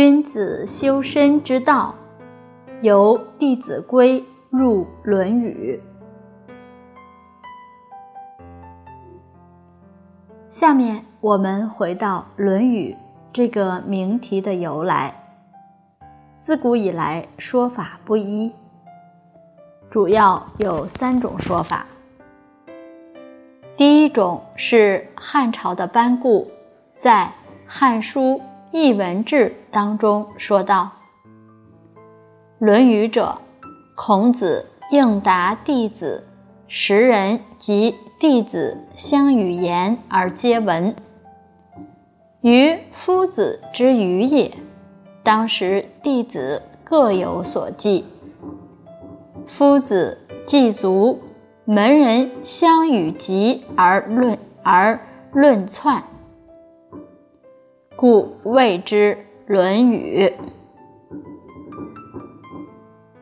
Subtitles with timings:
[0.00, 1.92] 君子修身之道，
[2.82, 5.82] 由《弟子规》入《论语》。
[10.48, 12.92] 下面我们回到《论语》
[13.32, 15.12] 这个名题的由来。
[16.36, 18.52] 自古以来，说法不一，
[19.90, 21.84] 主要有三种说法。
[23.76, 26.48] 第一种是汉朝的班固
[26.96, 27.24] 在
[27.66, 28.20] 《汉书·
[28.70, 30.90] 艺文志》当中说道
[32.58, 33.38] ：“论语者，
[33.94, 36.26] 孔子应答弟子，
[36.66, 40.94] 时人及弟子相与言而皆闻。
[42.40, 44.52] 于夫子之语也。
[45.22, 48.04] 当时弟子各有所记。
[49.46, 51.20] 夫子祭足。”
[51.70, 54.98] 门人相与疾而论而
[55.34, 56.02] 论窜，
[57.98, 60.24] 故谓之《论语》。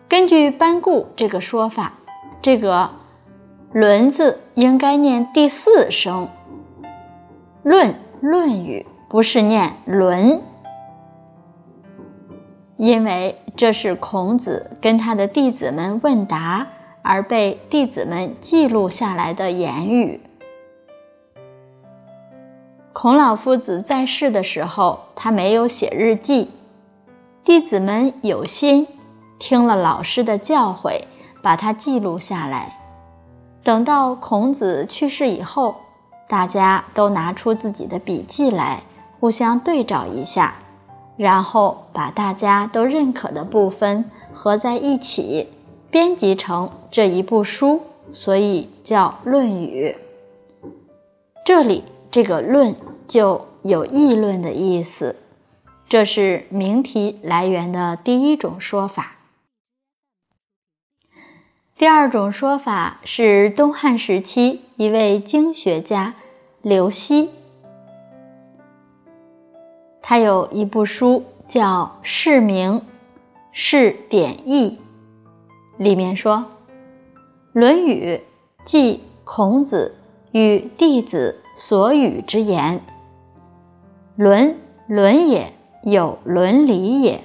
[0.07, 1.95] 根据班固这个说法，
[2.43, 2.91] 这个
[3.73, 6.29] “论”字应该念第四声
[7.65, 7.89] ，“论”
[8.21, 10.43] 《论语》不是念“论”，
[12.77, 16.67] 因为这是孔子跟他的弟子们问答。
[17.09, 20.21] 而被弟子们记录下来的言语。
[22.99, 26.49] 孔老夫子在世的时候，他没有写日记，
[27.45, 28.87] 弟子们有心
[29.39, 31.03] 听了老师的教诲，
[31.43, 32.79] 把它记录下来。
[33.63, 35.75] 等到孔子去世以后，
[36.27, 38.83] 大家都拿出自己的笔记来，
[39.21, 40.55] 互相对照一下，
[41.19, 45.49] 然后把大家都认可的部分合在一起。
[45.91, 49.95] 编辑成这一部书，所以叫《论语》。
[51.45, 51.85] 这里
[52.17, 52.75] 这个“论”
[53.07, 55.17] 就有议论的意思，
[55.87, 59.17] 这是名题来源的第一种说法。
[61.77, 66.15] 第二种说法是东汉时期一位经学家
[66.63, 67.29] 刘熙，
[70.01, 72.81] 他有一部书叫《释名
[73.53, 74.79] 释典义》。
[75.77, 76.37] 里面说，
[77.53, 78.15] 《论语》
[78.65, 79.97] 记孔子
[80.33, 82.83] 与弟子所语之言。
[84.15, 87.21] 论，论也，有伦理也；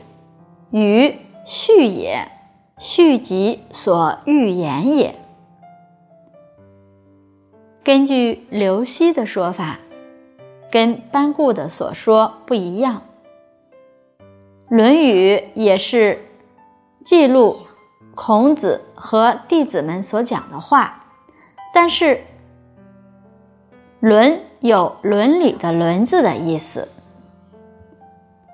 [0.72, 2.32] 语，序也，
[2.78, 5.16] 序集所欲言也。
[7.84, 9.80] 根据刘熙的说法，
[10.72, 13.02] 跟班固的所说不一样，
[14.70, 16.24] 《论语》也是
[17.04, 17.68] 记录。
[18.14, 21.06] 孔子和弟子们所讲的话，
[21.74, 22.24] 但是
[24.02, 26.88] “伦”有伦理的“伦”字的意思，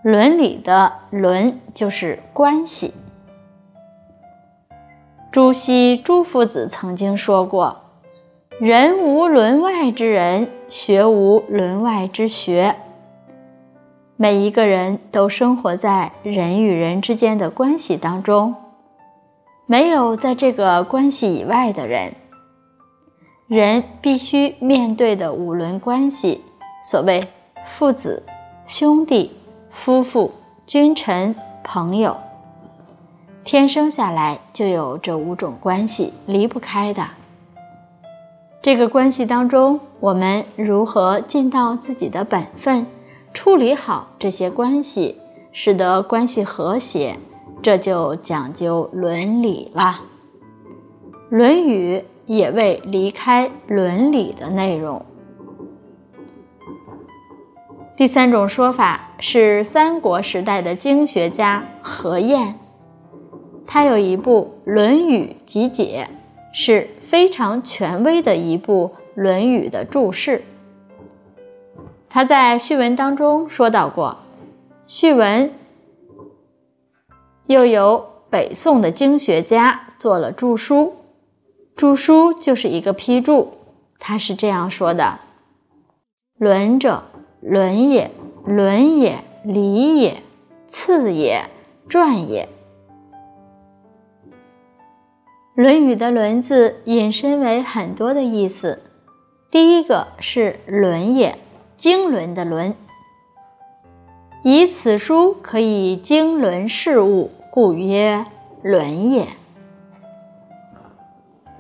[0.03, 2.93] 伦理的“伦”就是关系。
[5.31, 7.77] 朱熹朱夫子曾经说过
[8.59, 12.75] ：“人无伦外之人，学无伦外之学。”
[14.19, 18.53] 每一个人都生活在人与人之间的关系当中。
[19.65, 22.15] 没有在这个关系以外的人，
[23.47, 26.41] 人必须面对的五伦关系，
[26.83, 27.25] 所谓
[27.65, 28.21] 父子、
[28.65, 29.31] 兄弟、
[29.69, 30.33] 夫妇、
[30.65, 32.17] 君臣、朋友，
[33.45, 37.07] 天生下来就有这五种关系，离不开的。
[38.61, 42.85] 这个关系当中，我们如何尽到自己的本分，
[43.33, 45.21] 处理好这些关系，
[45.53, 47.17] 使得关系和谐？
[47.61, 49.83] 这就讲究伦理了，
[51.29, 55.03] 《论语》也未离开伦理的内容。
[57.95, 62.53] 第三种说法是三国时代的经学家何晏，
[63.65, 66.07] 他有一部《论语集解》，
[66.53, 70.43] 是非常权威的一部《论语》的注释。
[72.07, 74.17] 他在序文当中说到过，
[74.85, 75.51] 序文。
[77.47, 80.93] 又有北宋的经学家做了注书，
[81.77, 83.53] 注书就是一个批注，
[83.99, 85.19] 他是这样说的
[86.39, 87.03] ：“伦者，
[87.39, 88.09] 伦也，
[88.43, 90.23] 伦也，礼也，
[90.65, 91.45] 次也，
[91.87, 92.49] 传也。”
[95.53, 98.81] 《论语》的“伦”字引申为很多的意思，
[99.51, 101.37] 第一个是“伦也”，
[101.77, 102.73] 经纶的“纶”，
[104.43, 107.29] 以此书可以经纶事物。
[107.51, 108.25] 故曰
[108.63, 109.27] 伦也。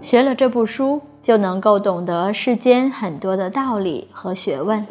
[0.01, 4.85] 学了这部书，就能够懂得世间很多的道理和学问，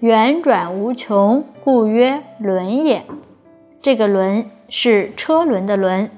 [0.00, 3.04] 圆转无穷，故曰轮也。
[3.80, 6.10] 这个轮是车轮的轮，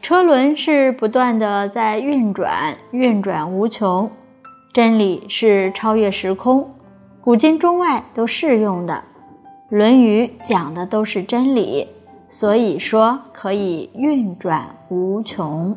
[0.00, 4.10] 车轮是不断的在运转，运转无穷。
[4.72, 6.74] 真理是超越时空，
[7.20, 9.04] 古今中外都适用的。
[9.76, 11.88] 《论语》讲的都是真理，
[12.28, 15.76] 所以说可以运转无穷，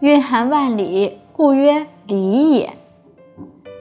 [0.00, 2.74] 蕴含万里，故曰理也。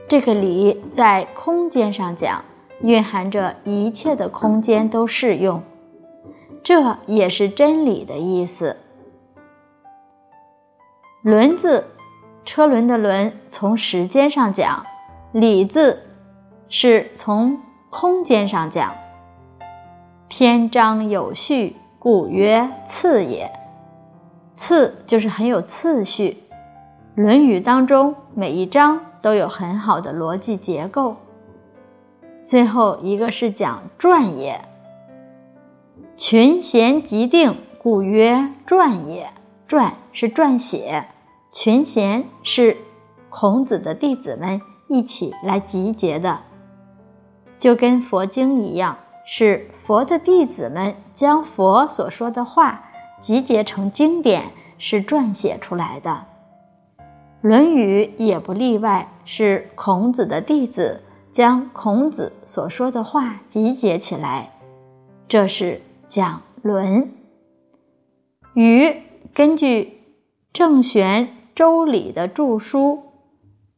[0.07, 2.43] 这个理在空间上讲，
[2.81, 5.61] 蕴含着一切的空间都适用，
[6.63, 8.77] 这也是真理的意思。
[11.21, 11.85] 轮字。
[12.45, 14.85] 车轮的轮从时间上讲，
[15.33, 16.01] 理字
[16.69, 17.59] 是从
[17.89, 18.95] 空间上讲。
[20.29, 23.51] 篇章有序，故曰次也。
[24.57, 26.35] 次就是很有次序，
[27.21, 31.15] 《论语》当中每一章都有很好的逻辑结构。
[32.43, 34.67] 最后一个是讲传也，
[36.15, 39.29] 群贤集定，故曰传也。
[39.67, 41.05] 传是撰写。
[41.51, 42.77] 群贤是
[43.29, 46.39] 孔子的弟子们一起来集结的，
[47.59, 52.86] 就跟佛经一样，是佛的弟子们将佛所说的话
[53.19, 56.25] 集结成经典，是撰写出来的。
[57.41, 64.51] 《论语》也不例外，是孔子的弟子将孔子所说的话集结起来，
[65.27, 67.03] 这是讲《论》。
[68.53, 69.03] 语
[69.33, 70.01] 根据
[70.53, 71.33] 郑玄。
[71.57, 73.01] 周礼的著书，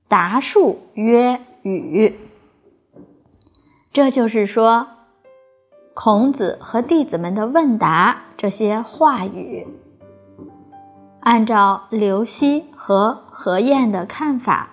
[0.10, 2.20] 答数曰语。
[3.94, 4.86] 这就是说，
[6.02, 9.68] 孔子和弟子们的问答这些话语，
[11.20, 14.70] 按照刘熙和何晏的看法，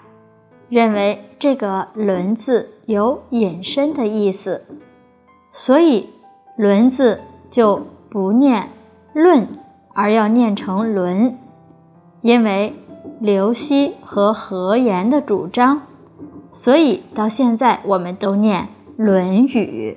[0.68, 4.66] 认为这个“轮”字有引申的意思，
[5.50, 6.10] 所以
[6.56, 7.20] “轮”字
[7.50, 8.68] 就不念
[9.12, 9.48] “论”，
[9.96, 11.36] 而要念成“轮”，
[12.22, 12.72] 因为。
[13.20, 15.82] 刘熙和何言的主张，
[16.52, 18.64] 所以到现在我们都念
[18.96, 19.96] 《论语》。